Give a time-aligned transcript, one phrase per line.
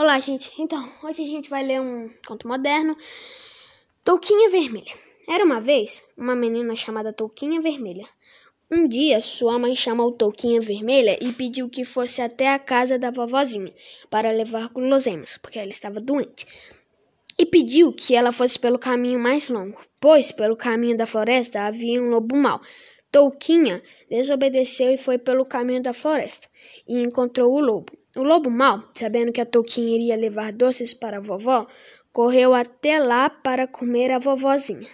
[0.00, 0.50] Olá, gente.
[0.58, 2.96] Então, hoje a gente vai ler um conto moderno,
[4.02, 4.94] Touquinha Vermelha.
[5.28, 8.08] Era uma vez uma menina chamada Touquinha Vermelha.
[8.70, 13.10] Um dia, sua mãe chamou Touquinha Vermelha e pediu que fosse até a casa da
[13.10, 13.74] vovozinha
[14.08, 16.46] para levar guloseimas, porque ela estava doente.
[17.38, 22.02] E pediu que ela fosse pelo caminho mais longo, pois pelo caminho da floresta havia
[22.02, 22.58] um lobo mau.
[23.12, 26.48] Touquinha desobedeceu e foi pelo caminho da floresta
[26.86, 27.92] e encontrou o lobo.
[28.16, 31.66] O lobo mau, sabendo que a Touquinha iria levar doces para a vovó,
[32.12, 34.88] correu até lá para comer a vovozinha.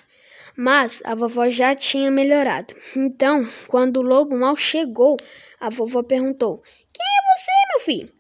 [0.57, 2.75] Mas a vovó já tinha melhorado.
[2.97, 5.17] Então, quando o lobo mau chegou,
[5.61, 6.63] a vovó perguntou:
[6.93, 8.13] Quem é você, meu filho?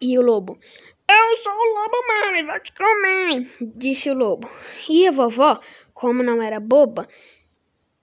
[0.00, 0.56] E o lobo:
[1.08, 4.48] Eu sou o lobo mau e vou te comer, disse o lobo.
[4.88, 5.58] E a vovó,
[5.92, 7.08] como não era boba,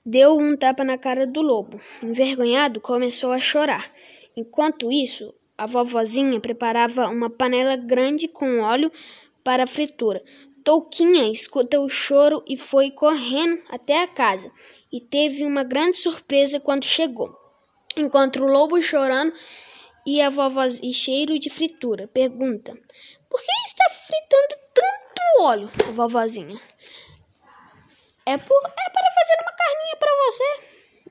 [0.08, 1.82] deu um tapa na cara do lobo.
[2.02, 3.92] Envergonhado, começou a chorar.
[4.38, 8.90] Enquanto isso, a vovozinha preparava uma panela grande com óleo
[9.44, 10.24] para a fritura.
[10.64, 14.50] Touquinha escutou o choro e foi correndo até a casa
[14.92, 17.38] e teve uma grande surpresa quando chegou.
[17.98, 19.34] Encontra o lobo chorando
[20.06, 22.08] e a vovoz e cheiro de fritura.
[22.08, 22.74] Pergunta:
[23.30, 26.58] Por que está fritando tanto óleo, vovozinha?
[28.28, 30.60] É, por, é para fazer uma carninha para você,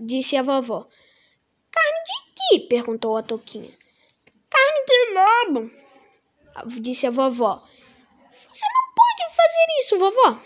[0.00, 0.86] disse a vovó.
[1.70, 2.68] Carne de que?
[2.68, 3.70] perguntou a Toquinha
[4.86, 5.70] de lobo,
[6.80, 7.62] disse a vovó.
[8.48, 10.40] Você não pode fazer isso, vovó.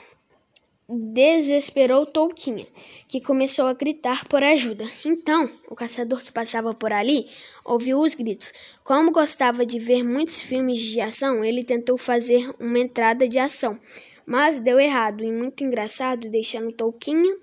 [0.88, 2.66] Desesperou Touquinha,
[3.06, 4.84] que começou a gritar por ajuda.
[5.04, 7.28] Então, o caçador que passava por ali
[7.64, 8.52] ouviu os gritos.
[8.82, 13.78] Como gostava de ver muitos filmes de ação, ele tentou fazer uma entrada de ação,
[14.26, 17.36] mas deu errado e muito engraçado, deixando Touquinha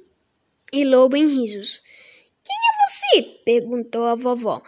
[0.72, 1.82] e Lobo em risos.
[2.44, 3.22] Quem é você?
[3.46, 4.62] perguntou a vovó.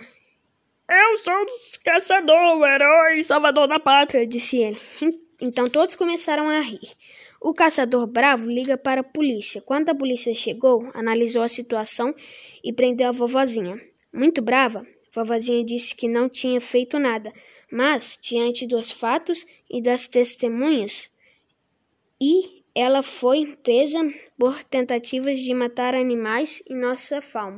[0.89, 4.79] Eu sou o caçador, o herói salvador da pátria, disse ele.
[5.41, 6.81] Então todos começaram a rir.
[7.39, 9.61] O caçador bravo liga para a polícia.
[9.61, 12.13] Quando a polícia chegou, analisou a situação
[12.61, 13.79] e prendeu a vovozinha.
[14.11, 17.31] Muito brava, vovozinha disse que não tinha feito nada,
[17.71, 21.15] mas, diante dos fatos e das testemunhas,
[22.19, 23.99] e ela foi presa
[24.37, 27.57] por tentativas de matar animais em nossa fauna.